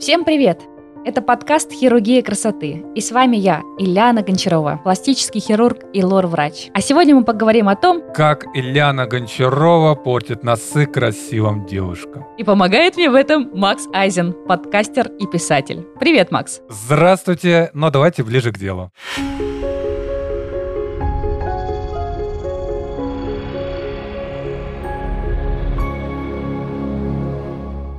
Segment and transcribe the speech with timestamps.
[0.00, 0.60] Всем привет!
[1.04, 2.84] Это подкаст «Хирургия красоты».
[2.96, 6.70] И с вами я, Ильяна Гончарова, пластический хирург и лор-врач.
[6.74, 12.26] А сегодня мы поговорим о том, как Ильяна Гончарова портит носы красивым девушкам.
[12.38, 15.86] И помогает мне в этом Макс Айзен, подкастер и писатель.
[16.00, 16.60] Привет, Макс.
[16.68, 18.90] Здравствуйте, но давайте ближе к делу.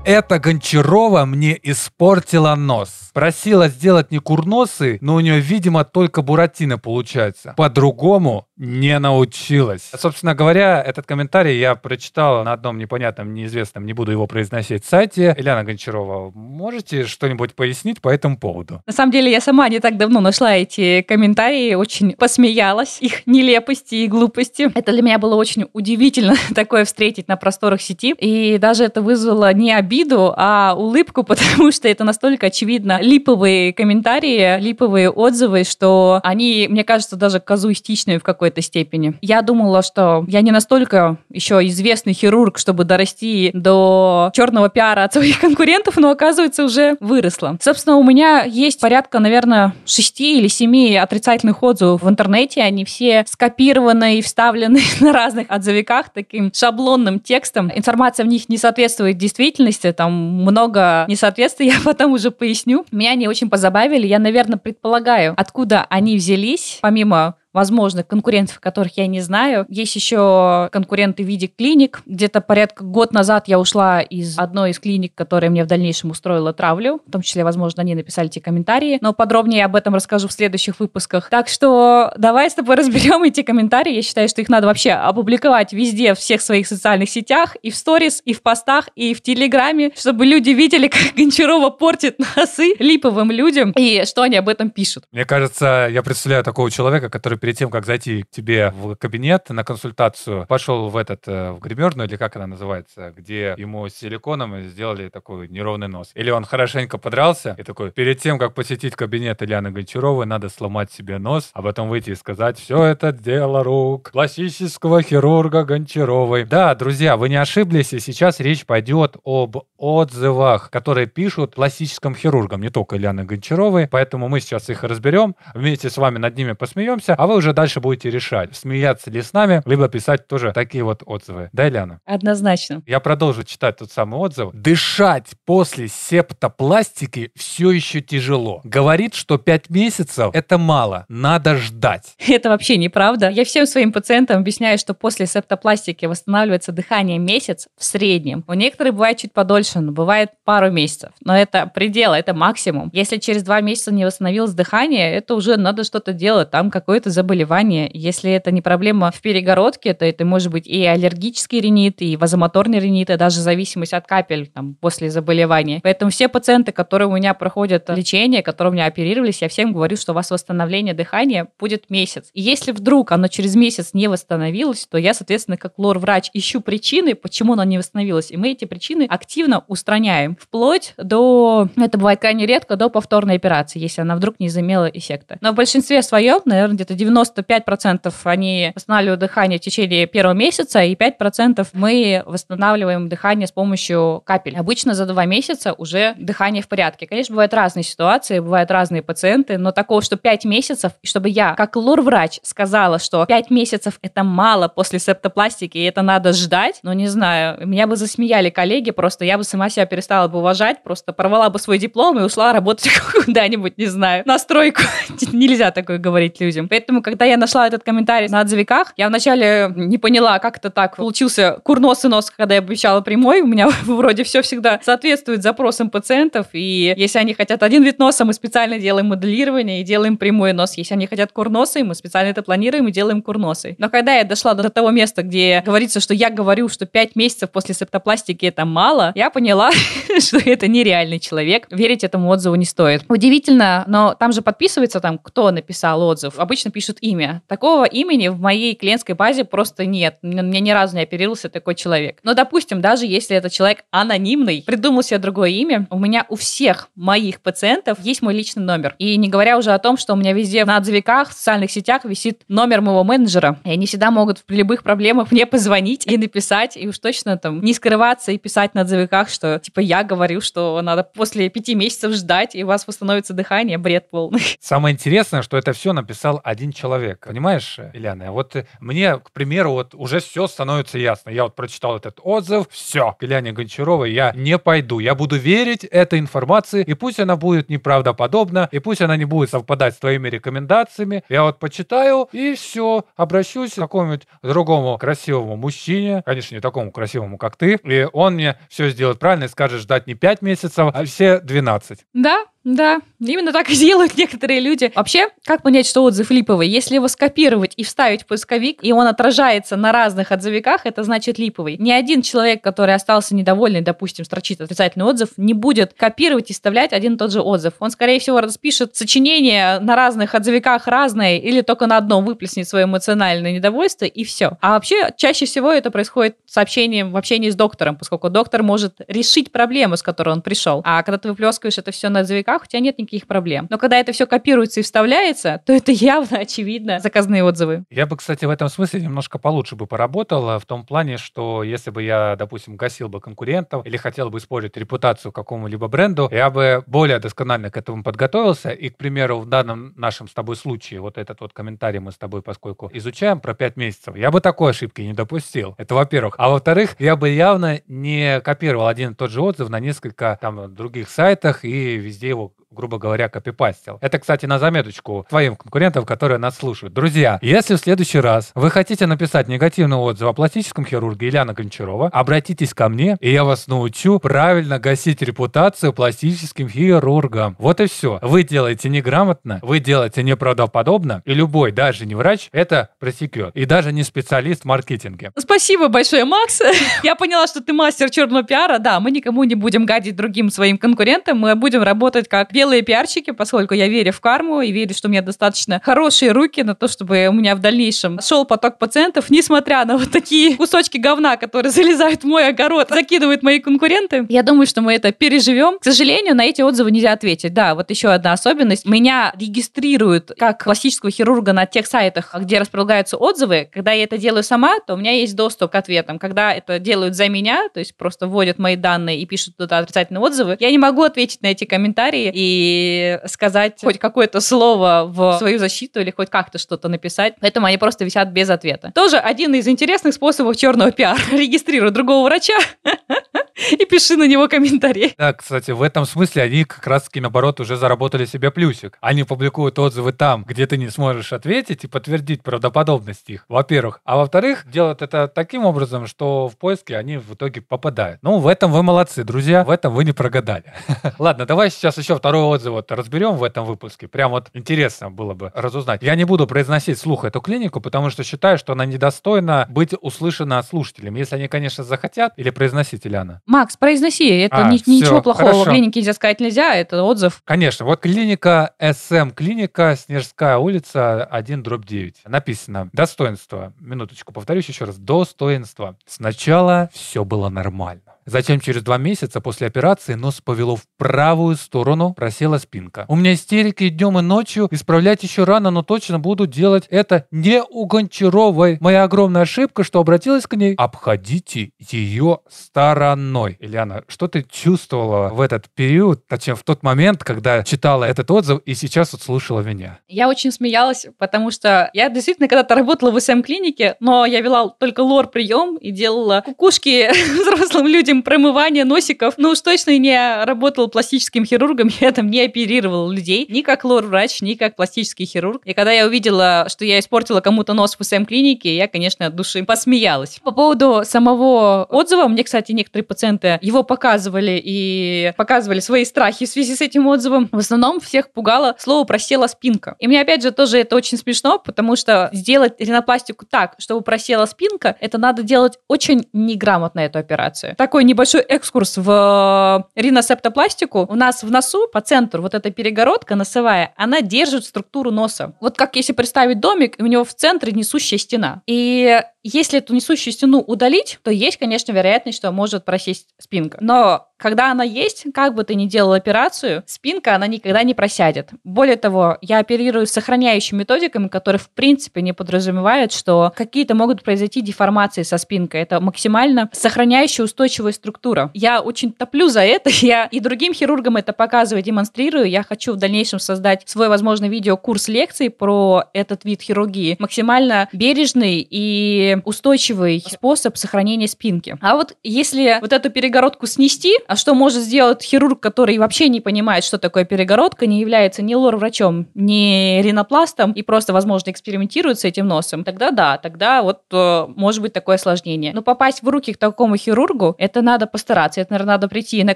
[0.05, 3.09] Эта Гончарова мне испортила нос.
[3.11, 7.55] Просила сделать не курносы, но у нее, видимо, только буратино получается.
[7.57, 9.91] По-другому не научилась.
[9.97, 15.35] Собственно говоря, этот комментарий я прочитал на одном непонятном, неизвестном, не буду его произносить, сайте.
[15.37, 18.81] Ильяна Гончарова, можете что-нибудь пояснить по этому поводу?
[18.85, 23.95] На самом деле, я сама не так давно нашла эти комментарии, очень посмеялась их нелепости
[23.95, 24.71] и глупости.
[24.73, 28.15] Это для меня было очень удивительно такое встретить на просторах сети.
[28.19, 34.59] И даже это вызвало не обиду, а улыбку, потому что это настолько очевидно липовые комментарии,
[34.61, 39.15] липовые отзывы, что они, мне кажется, даже казуистичные в какой какой-то степени.
[39.21, 45.13] Я думала, что я не настолько еще известный хирург, чтобы дорасти до черного пиара от
[45.13, 47.57] своих конкурентов, но оказывается уже выросла.
[47.59, 52.61] Собственно, у меня есть порядка, наверное, шести или семи отрицательных отзывов в интернете.
[52.61, 57.71] Они все скопированы и вставлены на разных отзывиках таким шаблонным текстом.
[57.73, 62.85] Информация в них не соответствует действительности, там много несоответствий, я потом уже поясню.
[62.91, 64.05] Меня они очень позабавили.
[64.05, 69.65] Я, наверное, предполагаю, откуда они взялись, помимо возможно, конкурентов, которых я не знаю.
[69.69, 72.01] Есть еще конкуренты в виде клиник.
[72.05, 76.51] Где-то порядка год назад я ушла из одной из клиник, которая мне в дальнейшем устроила
[76.51, 77.01] травлю.
[77.07, 78.97] В том числе, возможно, они написали эти комментарии.
[78.99, 81.29] Но подробнее об этом расскажу в следующих выпусках.
[81.29, 83.93] Так что давай с тобой разберем эти комментарии.
[83.93, 87.77] Я считаю, что их надо вообще опубликовать везде, в всех своих социальных сетях, и в
[87.77, 93.31] сторис, и в постах, и в Телеграме, чтобы люди видели, как Гончарова портит носы липовым
[93.31, 95.05] людям, и что они об этом пишут.
[95.13, 99.51] Мне кажется, я представляю такого человека, который перед тем, как зайти к тебе в кабинет
[99.51, 103.93] на консультацию, пошел в этот, э, в гримерную, или как она называется, где ему с
[103.93, 106.09] силиконом сделали такой неровный нос.
[106.15, 110.91] Или он хорошенько подрался и такой, перед тем, как посетить кабинет Ильяны Гончаровой, надо сломать
[110.91, 116.45] себе нос, а потом выйти и сказать, все это дело рук классического хирурга Гончаровой.
[116.45, 122.61] Да, друзья, вы не ошиблись, и сейчас речь пойдет об отзывах, которые пишут классическим хирургам,
[122.61, 127.13] не только Ильяны Гончаровой, поэтому мы сейчас их разберем, вместе с вами над ними посмеемся,
[127.13, 131.03] а вы уже дальше будете решать, смеяться ли с нами, либо писать тоже такие вот
[131.05, 131.49] отзывы.
[131.53, 131.99] Да, Ляна?
[132.05, 132.81] Однозначно.
[132.85, 134.51] Я продолжу читать тот самый отзыв.
[134.53, 138.61] Дышать после септопластики все еще тяжело.
[138.63, 142.15] Говорит, что 5 месяцев это мало, надо ждать.
[142.27, 143.29] Это вообще неправда.
[143.29, 148.43] Я всем своим пациентам объясняю, что после септопластики восстанавливается дыхание месяц в среднем.
[148.47, 151.11] У некоторых бывает чуть подольше, но бывает пару месяцев.
[151.23, 152.89] Но это предел, это максимум.
[152.93, 156.51] Если через два месяца не восстановилось дыхание, это уже надо что-то делать.
[156.51, 157.89] Там какое-то заболевание.
[157.91, 162.79] Если это не проблема в перегородке, то это может быть и аллергический ринит, и вазомоторный
[162.79, 165.79] ринит, и даже зависимость от капель там, после заболевания.
[165.81, 169.97] Поэтому все пациенты, которые у меня проходят лечение, которые у меня оперировались, я всем говорю,
[169.97, 172.29] что у вас восстановление дыхания будет месяц.
[172.33, 177.15] И если вдруг оно через месяц не восстановилось, то я, соответственно, как лор-врач ищу причины,
[177.15, 178.31] почему оно не восстановилось.
[178.31, 180.37] И мы эти причины активно устраняем.
[180.39, 185.37] Вплоть до, это бывает крайне редко, до повторной операции, если она вдруг не замела эффекта.
[185.41, 190.83] Но в большинстве своем, наверное, где-то 90 95% они восстанавливают дыхание в течение первого месяца,
[190.83, 194.57] и 5% мы восстанавливаем дыхание с помощью капель.
[194.57, 197.07] Обычно за два месяца уже дыхание в порядке.
[197.07, 201.75] Конечно, бывают разные ситуации, бывают разные пациенты, но такого, что 5 месяцев, чтобы я, как
[201.75, 207.07] лор-врач, сказала, что 5 месяцев это мало после септопластики, и это надо ждать, ну, не
[207.07, 211.49] знаю, меня бы засмеяли коллеги, просто я бы сама себя перестала бы уважать, просто порвала
[211.49, 212.89] бы свой диплом и ушла работать
[213.25, 214.81] куда-нибудь, не знаю, на стройку.
[215.31, 216.67] Нельзя такое говорить людям.
[216.69, 220.69] Поэтому, когда когда я нашла этот комментарий на отзывиках, я вначале не поняла, как это
[220.69, 220.97] так.
[220.97, 223.41] Получился курносый нос, когда я обещала прямой.
[223.41, 226.47] У меня вроде все всегда соответствует запросам пациентов.
[226.53, 230.73] И если они хотят один вид носа, мы специально делаем моделирование и делаем прямой нос.
[230.77, 233.75] Если они хотят курносый, мы специально это планируем и делаем курносый.
[233.79, 237.49] Но когда я дошла до того места, где говорится, что я говорю, что 5 месяцев
[237.49, 239.71] после септопластики это мало, я поняла,
[240.19, 241.65] что это нереальный человек.
[241.71, 243.03] Верить этому отзыву не стоит.
[243.07, 246.37] Удивительно, но там же подписывается там, кто написал отзыв.
[246.37, 247.41] Обычно пишут имя.
[247.47, 250.17] Такого имени в моей клиентской базе просто нет.
[250.21, 252.19] У меня ни разу не оперировался такой человек.
[252.23, 256.89] Но, допустим, даже если этот человек анонимный, придумал себе другое имя, у меня у всех
[256.95, 258.95] моих пациентов есть мой личный номер.
[258.97, 262.05] И не говоря уже о том, что у меня везде на отзывиках, в социальных сетях
[262.05, 263.59] висит номер моего менеджера.
[263.63, 267.61] И они всегда могут при любых проблемах мне позвонить и написать, и уж точно там
[267.61, 272.13] не скрываться и писать на отзывиках, что типа я говорю, что надо после пяти месяцев
[272.13, 273.77] ждать, и у вас восстановится дыхание.
[273.77, 274.41] Бред полный.
[274.59, 277.25] Самое интересное, что это все написал один человек.
[277.25, 278.31] Понимаешь, Ильяна?
[278.31, 281.29] Вот мне, к примеру, вот уже все становится ясно.
[281.31, 284.99] Я вот прочитал этот отзыв, все, к Ильяне Гончаровой я не пойду.
[284.99, 289.49] Я буду верить этой информации, и пусть она будет неправдоподобна, и пусть она не будет
[289.49, 291.23] совпадать с твоими рекомендациями.
[291.29, 297.37] Я вот почитаю, и все, обращусь к какому-нибудь другому красивому мужчине, конечно, не такому красивому,
[297.37, 301.05] как ты, и он мне все сделает правильно и скажет ждать не 5 месяцев, а
[301.05, 302.05] все 12.
[302.13, 304.91] Да, да, именно так и делают некоторые люди.
[304.95, 306.67] Вообще, как понять, что отзыв липовый?
[306.67, 311.37] Если его скопировать и вставить в поисковик, и он отражается на разных отзывиках, это значит
[311.37, 311.77] липовый.
[311.77, 316.91] Ни один человек, который остался недовольный, допустим, строчит отрицательный отзыв, не будет копировать и вставлять
[316.91, 317.73] один и тот же отзыв.
[317.79, 322.85] Он, скорее всего, распишет сочинение на разных отзывиках разное, или только на одном выплеснет свое
[322.85, 324.57] эмоциональное недовольство, и все.
[324.61, 329.51] А вообще, чаще всего это происходит сообщением в общении с доктором, поскольку доктор может решить
[329.51, 330.81] проблему, с которой он пришел.
[330.83, 333.67] А когда ты выплескиваешь это все на отзывиках, руках, у тебя нет никаких проблем.
[333.69, 337.83] Но когда это все копируется и вставляется, то это явно, очевидно, заказные отзывы.
[337.89, 341.91] Я бы, кстати, в этом смысле немножко получше бы поработал, в том плане, что если
[341.91, 346.83] бы я, допустим, гасил бы конкурентов или хотел бы использовать репутацию какому-либо бренду, я бы
[346.87, 348.69] более досконально к этому подготовился.
[348.69, 352.17] И, к примеру, в данном нашем с тобой случае, вот этот вот комментарий мы с
[352.17, 355.75] тобой, поскольку изучаем про 5 месяцев, я бы такой ошибки не допустил.
[355.77, 356.35] Это во-первых.
[356.37, 360.73] А во-вторых, я бы явно не копировал один и тот же отзыв на несколько там
[360.73, 363.97] других сайтах и везде его or грубо говоря, копипастил.
[364.01, 366.93] Это, кстати, на заметочку твоим конкурентам, которые нас слушают.
[366.93, 372.09] Друзья, если в следующий раз вы хотите написать негативный отзыв о пластическом хирурге Ильяна Гончарова,
[372.09, 377.55] обратитесь ко мне, и я вас научу правильно гасить репутацию пластическим хирургом.
[377.57, 378.19] Вот и все.
[378.21, 383.55] Вы делаете неграмотно, вы делаете неправдоподобно, и любой, даже не врач, это просекет.
[383.55, 385.31] И даже не специалист в маркетинге.
[385.37, 386.61] Спасибо большое, Макс.
[387.03, 388.79] Я поняла, что ты мастер черного пиара.
[388.79, 392.81] Да, мы никому не будем гадить другим своим конкурентам, мы будем работать как белые белые
[392.81, 396.73] пиарщики, поскольку я верю в карму и верю, что у меня достаточно хорошие руки на
[396.73, 401.37] то, чтобы у меня в дальнейшем шел поток пациентов, несмотря на вот такие кусочки говна,
[401.37, 404.25] которые залезают в мой огород, закидывают мои конкуренты.
[404.29, 405.77] Я думаю, что мы это переживем.
[405.77, 407.53] К сожалению, на эти отзывы нельзя ответить.
[407.53, 408.87] Да, вот еще одна особенность.
[408.87, 413.69] Меня регистрируют как классического хирурга на тех сайтах, где располагаются отзывы.
[413.71, 416.17] Когда я это делаю сама, то у меня есть доступ к ответам.
[416.17, 420.21] Когда это делают за меня, то есть просто вводят мои данные и пишут туда отрицательные
[420.21, 422.31] отзывы, я не могу ответить на эти комментарии.
[422.33, 427.35] И и сказать хоть какое-то слово в свою защиту или хоть как-то что-то написать.
[427.41, 428.91] Поэтому они просто висят без ответа.
[428.95, 431.19] Тоже один из интересных способов черного пиара.
[431.31, 432.57] Регистрируй другого врача
[433.71, 435.13] и пиши на него комментарий.
[435.17, 438.97] Да, кстати, в этом смысле они как раз-таки, наоборот, уже заработали себе плюсик.
[439.01, 444.01] Они публикуют отзывы там, где ты не сможешь ответить и подтвердить правдоподобность их, во-первых.
[444.05, 448.19] А во-вторых, делают это таким образом, что в поиске они в итоге попадают.
[448.21, 450.73] Ну, в этом вы молодцы, друзья, в этом вы не прогадали.
[451.19, 454.07] Ладно, давай сейчас еще второй отзыв вот разберем в этом выпуске.
[454.07, 456.03] Прям вот интересно было бы разузнать.
[456.03, 460.61] Я не буду произносить слух эту клинику, потому что считаю, что она недостойна быть услышана
[460.63, 461.15] слушателям.
[461.15, 463.41] Если они, конечно, захотят, или произносить, Ильяна.
[463.45, 464.29] Макс, произноси.
[464.29, 465.65] Это а, ни, все, ничего плохого хорошо.
[465.65, 467.41] в клинике нельзя сказать нельзя, это отзыв.
[467.45, 467.85] Конечно.
[467.85, 472.21] Вот клиника СМ, клиника Снежская улица 1 дробь 9.
[472.25, 473.73] Написано достоинство.
[473.79, 474.97] Минуточку, повторюсь еще раз.
[474.97, 475.97] Достоинство.
[476.05, 478.04] Сначала все было нормально.
[478.25, 483.05] Затем через два месяца после операции нос повело в правую сторону, просела спинка.
[483.07, 487.61] У меня истерики днем и ночью, исправлять еще рано, но точно буду делать это не
[487.61, 488.77] у Гончаровой.
[488.81, 490.73] Моя огромная ошибка, что обратилась к ней.
[490.73, 493.57] Обходите ее стороной.
[493.59, 498.59] Ильяна, что ты чувствовала в этот период, точнее в тот момент, когда читала этот отзыв
[498.65, 499.99] и сейчас вот слушала меня?
[500.07, 505.01] Я очень смеялась, потому что я действительно когда-то работала в СМ-клинике, но я вела только
[505.01, 509.35] лор-прием и делала кукушки взрослым людям этим промывание носиков.
[509.37, 514.41] Ну уж точно не работал пластическим хирургом, я там не оперировал людей, ни как лор-врач,
[514.41, 515.61] ни как пластический хирург.
[515.65, 519.63] И когда я увидела, что я испортила кому-то нос в СМ-клинике, я, конечно, от души
[519.63, 520.39] посмеялась.
[520.43, 526.49] По поводу самого отзыва, мне, кстати, некоторые пациенты его показывали и показывали свои страхи в
[526.49, 527.49] связи с этим отзывом.
[527.51, 529.95] В основном всех пугало слово «просела спинка».
[529.99, 534.45] И мне, опять же, тоже это очень смешно, потому что сделать ринопластику так, чтобы просела
[534.45, 537.75] спинка, это надо делать очень неграмотно эту операцию.
[537.75, 541.05] Такой небольшой экскурс в э, риносептопластику.
[541.09, 545.55] У нас в носу по центру вот эта перегородка носовая, она держит структуру носа.
[545.61, 548.61] Вот как если представить домик, у него в центре несущая стена.
[548.67, 553.77] И если эту несущую стену удалить, то есть, конечно, вероятность, что может просесть спинка.
[553.79, 558.49] Но когда она есть, как бы ты ни делал операцию, спинка, она никогда не просядет.
[558.63, 564.61] Более того, я оперирую сохраняющими методиками, которые, в принципе, не подразумевают, что какие-то могут произойти
[564.61, 565.81] деформации со спинкой.
[565.81, 568.51] Это максимально сохраняющая устойчивая структура.
[568.53, 569.89] Я очень топлю за это.
[570.01, 572.49] Я и другим хирургам это показываю, демонстрирую.
[572.49, 577.15] Я хочу в дальнейшем создать свой, возможно, видеокурс лекций про этот вид хирургии.
[577.19, 581.77] Максимально бережный и устойчивый способ сохранения спинки.
[581.81, 586.41] А вот если вот эту перегородку снести, а что может сделать хирург, который вообще не
[586.41, 592.25] понимает, что такое перегородка, не является ни лор-врачом, ни ринопластом и просто, возможно, экспериментирует с
[592.25, 595.73] этим носом, тогда да, тогда вот э, может быть такое осложнение.
[595.73, 598.61] Но попасть в руки к такому хирургу, это надо постараться.
[598.61, 599.55] Это, наверное, надо прийти на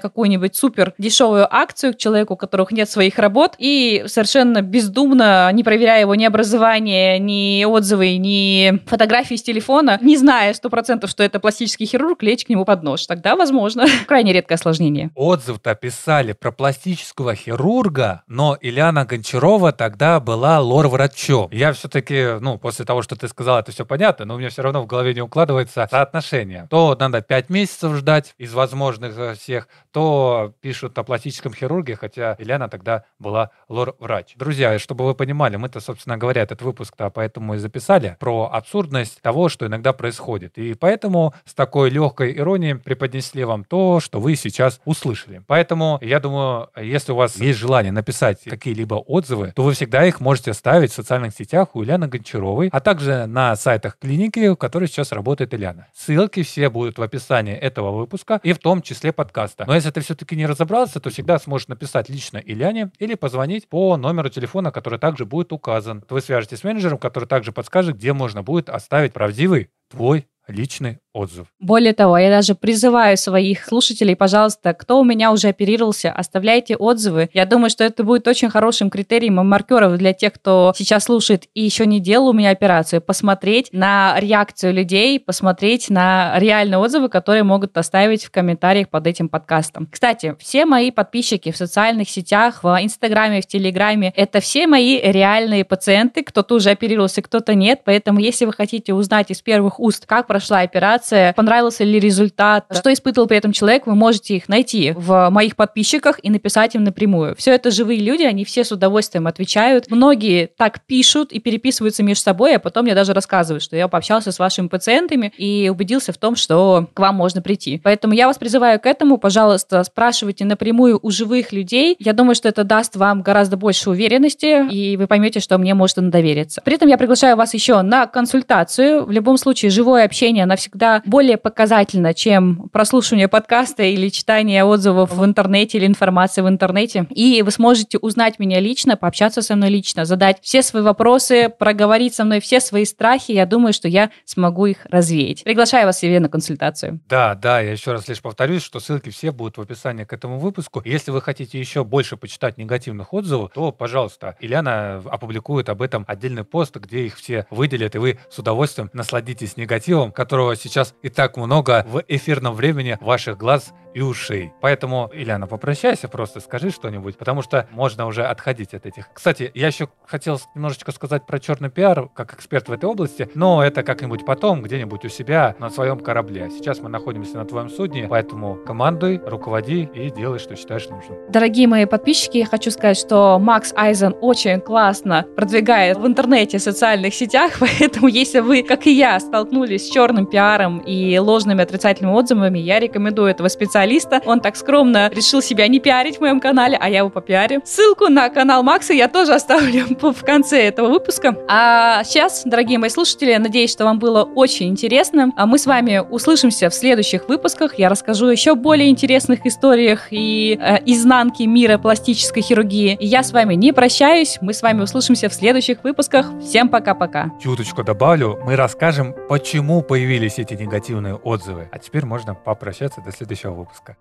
[0.00, 5.62] какую-нибудь супер дешевую акцию к человеку, у которых нет своих работ, и совершенно бездумно, не
[5.62, 9.69] проверяя его ни образование, ни отзывы, ни фотографии с телефона,
[10.00, 13.06] не зная сто процентов, что это пластический хирург, лечь к нему под нож.
[13.06, 15.10] Тогда, возможно, крайне редкое осложнение.
[15.14, 21.48] Отзыв-то писали про пластического хирурга, но Ильяна Гончарова тогда была лор-врачом.
[21.52, 24.62] Я все-таки, ну, после того, что ты сказал, это все понятно, но у меня все
[24.62, 26.66] равно в голове не укладывается соотношение.
[26.70, 32.36] То надо 5 месяцев ждать из возможных э, всех, то пишут о пластическом хирурге, хотя
[32.38, 34.34] Ильяна тогда была лор-врач.
[34.36, 39.48] Друзья, чтобы вы понимали, мы-то, собственно говоря, этот выпуск-то поэтому и записали про абсурдность того,
[39.48, 40.58] что иногда происходит.
[40.58, 45.42] И поэтому с такой легкой иронией преподнесли вам то, что вы сейчас услышали.
[45.46, 50.20] Поэтому я думаю, если у вас есть желание написать какие-либо отзывы, то вы всегда их
[50.20, 54.88] можете оставить в социальных сетях у Ильяны Гончаровой, а также на сайтах клиники, в которой
[54.88, 55.88] сейчас работает Ильяна.
[55.94, 59.64] Ссылки все будут в описании этого выпуска и в том числе подкаста.
[59.66, 63.96] Но если ты все-таки не разобрался, то всегда сможешь написать лично Ильяне или позвонить по
[63.96, 66.04] номеру телефона, который также будет указан.
[66.08, 69.49] Вы свяжетесь с менеджером, который также подскажет, где можно будет оставить правдивый
[69.88, 71.46] твой личный отзыв.
[71.58, 77.28] Более того, я даже призываю своих слушателей, пожалуйста, кто у меня уже оперировался, оставляйте отзывы.
[77.32, 81.48] Я думаю, что это будет очень хорошим критерием и маркером для тех, кто сейчас слушает
[81.54, 87.08] и еще не делал у меня операцию, посмотреть на реакцию людей, посмотреть на реальные отзывы,
[87.08, 89.88] которые могут оставить в комментариях под этим подкастом.
[89.90, 95.64] Кстати, все мои подписчики в социальных сетях, в Инстаграме, в Телеграме, это все мои реальные
[95.64, 100.26] пациенты, кто-то уже оперировался, кто-то нет, поэтому если вы хотите узнать из первых уст, как
[100.26, 100.99] прошла операция,
[101.36, 106.18] понравился ли результат, что испытывал при этом человек, вы можете их найти в моих подписчиках
[106.22, 107.36] и написать им напрямую.
[107.36, 109.90] Все это живые люди, они все с удовольствием отвечают.
[109.90, 114.32] Многие так пишут и переписываются между собой, а потом я даже рассказываю, что я пообщался
[114.32, 117.80] с вашими пациентами и убедился в том, что к вам можно прийти.
[117.82, 119.18] Поэтому я вас призываю к этому.
[119.18, 121.96] Пожалуйста, спрашивайте напрямую у живых людей.
[121.98, 126.10] Я думаю, что это даст вам гораздо больше уверенности, и вы поймете, что мне можно
[126.10, 126.60] довериться.
[126.64, 129.04] При этом я приглашаю вас еще на консультацию.
[129.04, 135.12] В любом случае, живое общение, она всегда более показательна, чем прослушивание подкаста или читание отзывов
[135.12, 137.06] в интернете или информации в интернете.
[137.10, 142.14] И вы сможете узнать меня лично, пообщаться со мной лично, задать все свои вопросы, проговорить
[142.14, 143.32] со мной все свои страхи.
[143.32, 145.44] Я думаю, что я смогу их развеять.
[145.44, 147.00] Приглашаю вас, себе на консультацию.
[147.08, 150.38] Да, да, я еще раз лишь повторюсь, что ссылки все будут в описании к этому
[150.38, 150.82] выпуску.
[150.84, 156.44] Если вы хотите еще больше почитать негативных отзывов, то, пожалуйста, Ильяна опубликует об этом отдельный
[156.44, 161.36] пост, где их все выделят, и вы с удовольствием насладитесь негативом, которого сейчас и так
[161.36, 164.52] много в эфирном времени ваших глаз и ушей.
[164.60, 169.08] Поэтому, Ильяна, попрощайся просто, скажи что-нибудь, потому что можно уже отходить от этих.
[169.12, 173.64] Кстати, я еще хотел немножечко сказать про черный пиар, как эксперт в этой области, но
[173.64, 176.50] это как-нибудь потом, где-нибудь у себя на своем корабле.
[176.50, 181.18] Сейчас мы находимся на твоем судне, поэтому командуй, руководи и делай, что считаешь нужным.
[181.28, 186.62] Дорогие мои подписчики, я хочу сказать, что Макс Айзен очень классно продвигает в интернете, в
[186.62, 192.14] социальных сетях, поэтому если вы, как и я, столкнулись с черным пиаром и ложными отрицательными
[192.14, 194.20] отзывами, я рекомендую этого специалиста специалиста.
[194.26, 197.62] Он так скромно решил себя не пиарить в моем канале, а я его попиарю.
[197.64, 201.36] Ссылку на канал Макса я тоже оставлю в конце этого выпуска.
[201.48, 205.32] А сейчас, дорогие мои слушатели, надеюсь, что вам было очень интересно.
[205.36, 207.78] А мы с вами услышимся в следующих выпусках.
[207.78, 212.96] Я расскажу еще более интересных историях и э, изнанки мира пластической хирургии.
[213.00, 214.38] И я с вами не прощаюсь.
[214.40, 216.26] Мы с вами услышимся в следующих выпусках.
[216.42, 217.30] Всем пока-пока.
[217.42, 218.38] Чуточку добавлю.
[218.44, 221.68] Мы расскажем, почему появились эти негативные отзывы.
[221.72, 223.96] А теперь можно попрощаться до следующего выпуска выпуска.